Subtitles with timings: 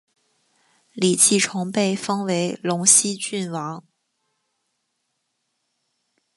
[0.93, 3.83] 李继崇被封为陇西郡王。